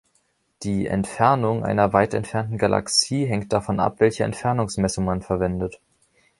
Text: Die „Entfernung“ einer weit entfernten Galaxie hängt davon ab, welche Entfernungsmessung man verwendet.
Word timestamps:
Die 0.63 0.87
„Entfernung“ 0.87 1.63
einer 1.63 1.93
weit 1.93 2.15
entfernten 2.15 2.57
Galaxie 2.57 3.25
hängt 3.27 3.53
davon 3.53 3.79
ab, 3.79 3.97
welche 3.99 4.23
Entfernungsmessung 4.23 5.05
man 5.05 5.21
verwendet. 5.21 5.79